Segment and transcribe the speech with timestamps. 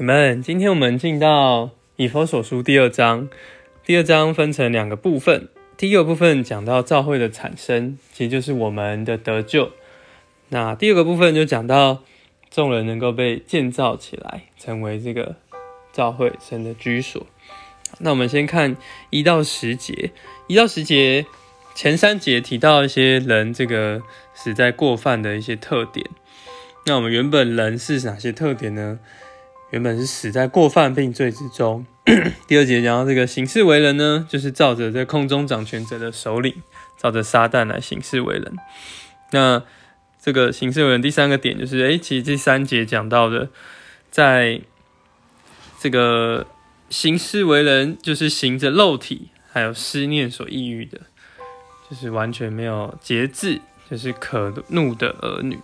[0.00, 3.28] 你们，今天我们进到以佛所书第二章。
[3.84, 9.72] 第二章分成两个部分，第一个部分讲到教会的产生，其实就是我们的得救。
[10.50, 12.04] 那第二个部分就讲到
[12.48, 15.34] 众人能够被建造起来，成为这个
[15.92, 17.26] 教会神的居所。
[17.98, 18.76] 那我们先看
[19.10, 20.12] 一到十节，
[20.46, 21.26] 一到十节
[21.74, 24.00] 前三节提到一些人这个
[24.32, 26.06] 死在过犯的一些特点。
[26.86, 29.00] 那我们原本人是哪些特点呢？
[29.70, 31.84] 原本是死在过犯并罪之中。
[32.48, 36.62] 第二节讲到这个行事为人呢，就是照着在空中掌权者的首领，
[36.96, 38.56] 照着撒旦来行事为人。
[39.32, 39.62] 那
[40.18, 43.50] 这个行事为人第三个点就是，哎，其实第三节讲到的，
[44.10, 44.62] 在
[45.78, 46.46] 这个
[46.88, 51.02] 行事为人，就是行着肉体还有思念所抑郁的，
[51.90, 55.58] 就是完全没有节制，就是可怒的儿女。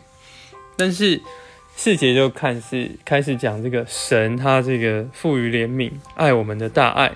[0.77, 1.23] 但是。
[1.77, 7.13] 四节就看是开始讲这个神，他这个赋予怜悯、爱我们的大爱，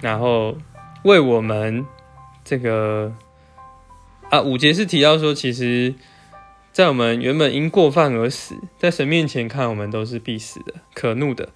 [0.00, 0.56] 然后
[1.04, 1.86] 为我们
[2.42, 3.12] 这个
[4.30, 5.94] 啊五节是提到说，其实，
[6.72, 11.50] 在我们原本因过犯而死，在神面前看我们都是必死的、可怒的，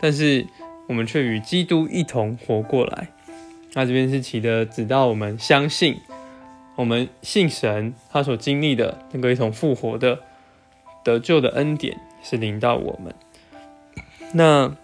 [0.00, 0.46] 但是
[0.86, 3.08] 我们却与基督一同活过来。
[3.74, 5.98] 那这边是提的，直到我们相信，
[6.76, 10.20] 我们信神，他所经历的那个一同复活的。
[11.04, 13.14] 得救的恩典是临到我们，
[14.32, 14.74] 那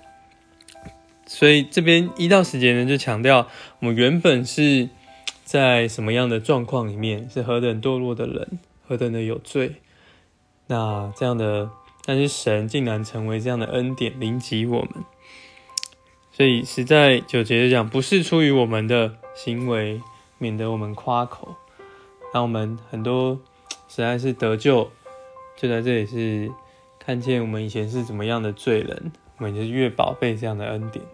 [1.26, 4.90] 所以这边一到十节呢，就强调我们原本是
[5.44, 9.76] 在什么样的状况里面，是何等堕落的人，何等的有罪。
[10.66, 11.70] 那这样的，
[12.04, 15.04] 但是神竟然成为这样的恩典临及我们，
[16.32, 20.00] 所以实在九节讲，不是出于我们的行为，
[20.38, 21.56] 免得我们夸口，
[22.34, 23.40] 让我们很多
[23.88, 24.90] 实在是得救。
[25.60, 26.50] 就在这里是
[26.98, 31.04] 看见我们以前是怎么样的罪人，我们就越宝贝这样的恩典。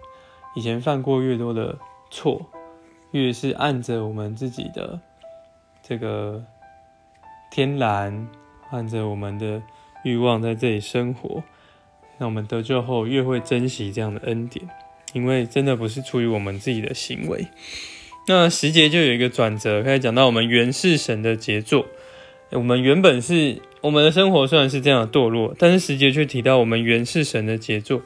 [0.54, 1.76] 以前犯过越多的
[2.12, 2.46] 错，
[3.10, 5.00] 越是按着我们自己的
[5.82, 6.44] 这个
[7.50, 8.28] 天然，
[8.70, 9.60] 按着我们的
[10.04, 11.42] 欲望在这里生活，
[12.18, 14.64] 那我们得救后越会珍惜这样的恩典，
[15.12, 17.48] 因为真的不是出于我们自己的行为。
[18.28, 21.86] 那十节就有一个转折，开始讲到我们原是神的杰作，
[22.50, 23.60] 我们原本是。
[23.82, 28.02] 我们的生活虽然是这样堕落，但是十节却提到我们原是神的杰作，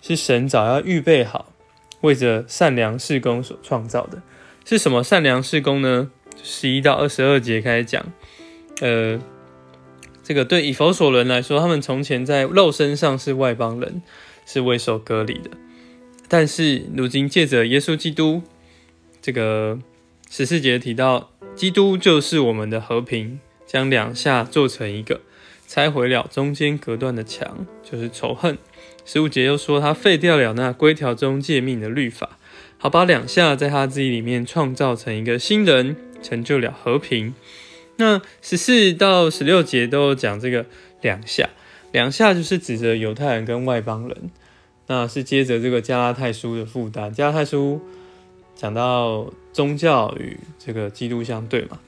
[0.00, 1.52] 是神早要预备好，
[2.02, 4.22] 为着善良事工所创造的。
[4.64, 6.12] 是什么善良事工呢？
[6.40, 8.06] 十一到二十二节开始讲，
[8.80, 9.18] 呃，
[10.22, 14.00] 这个对以弗所人来说，他们从前在肉身上是外邦人，
[14.46, 15.50] 是未受割礼的，
[16.28, 18.42] 但是如今借着耶稣基督，
[19.20, 19.80] 这个
[20.30, 23.40] 十四节提到，基督就是我们的和平。
[23.68, 25.20] 将两下做成一个，
[25.66, 28.56] 拆毁了中间隔断的墙，就是仇恨。
[29.04, 32.38] 十五节又说，他废掉了那规条中诫命的律法，
[32.78, 37.34] 好把两下在他自己里面创造成一个新人，成就了和平。
[37.96, 40.64] 那十四到十六节都讲这个
[41.02, 41.50] 两下，
[41.92, 44.30] 两下就是指着犹太人跟外邦人，
[44.86, 47.12] 那是接着这个加拉太书的负担。
[47.12, 47.82] 加拉太书
[48.54, 51.78] 讲到宗教与这个基督相对嘛。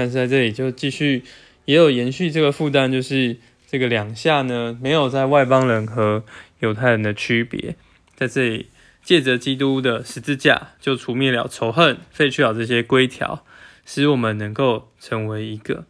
[0.00, 1.22] 但是在这里就继续
[1.66, 3.36] 也有延续这个负担，就是
[3.70, 6.24] 这个两下呢，没有在外邦人和
[6.60, 7.76] 犹太人的区别，
[8.16, 8.68] 在这里
[9.04, 13.44] 借着基督的十字架，就除灭了仇恨，废去了这些规条，
[13.84, 15.84] 使我们能够成为一个。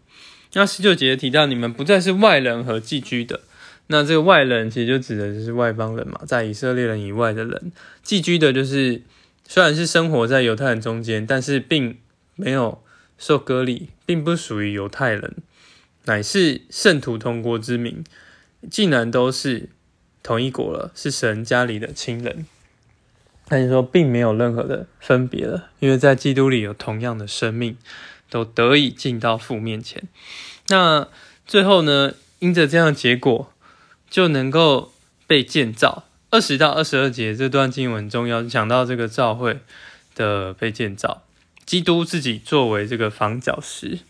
[0.55, 3.43] 那十九节提到你们不再是外人和寄居的，
[3.87, 7.71] 那这个外人其实就指的就是外邦人嘛，在以色列人以外的人，
[8.03, 9.03] 寄居的就是
[9.47, 11.97] 虽然是生活在犹太人中间，但是并
[12.35, 12.83] 没有。
[13.21, 15.37] 受割礼，并不属于犹太人，
[16.07, 18.03] 乃是圣徒同国之民，
[18.71, 19.69] 竟然都是
[20.23, 22.47] 同一国了，是神家里的亲人。
[23.51, 27.77] 那就说，并没有任何的分别了，因为在基督里有同样的生命，
[28.31, 30.05] 都得以进到父面前。
[30.69, 31.07] 那
[31.47, 33.53] 最后呢，因着这样的结果，
[34.09, 34.93] 就能够
[35.27, 36.05] 被建造。
[36.31, 39.59] 二十到二十二节这段经文中要讲到这个教会
[40.15, 41.25] 的被建造。
[41.71, 44.01] 基督自己作为这个房角石，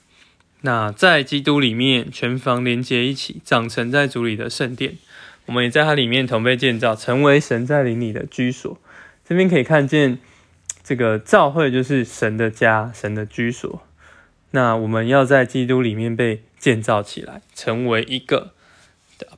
[0.63, 4.97] 那在基督里面全房连接一起，长成在主里的圣殿。
[5.45, 8.81] 我们也在它里面同被建造，成为神在灵里的居所。
[9.29, 10.19] 这边可以看见，
[10.83, 13.83] 这个教会就是神的家，神的居所。
[14.53, 18.55] 那我们要在基督里面被建造起来，成为一个，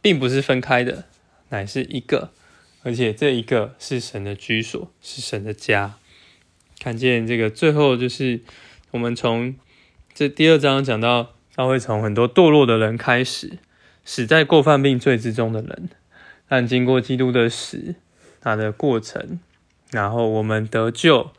[0.01, 1.07] 并不是分开的，
[1.49, 2.31] 乃是一个，
[2.85, 5.97] 而且这一个是神的居所，是神的家。
[6.83, 8.41] 看见这个最后就是
[8.91, 9.55] 我们从
[10.13, 13.59] 这第二章讲到，他会从很多堕落的人开始，
[14.05, 15.91] 死在过犯病罪之中的人，
[16.49, 17.95] 但经过基督的死，
[18.41, 19.39] 他的过程，
[19.93, 21.31] 然后我们得救，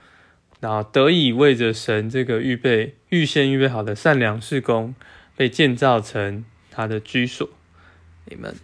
[0.61, 4.95] 然后得以为着神这个预备、预先预备好的善良事工，
[5.35, 7.49] 被建造成他的居所。
[8.23, 8.55] 你们。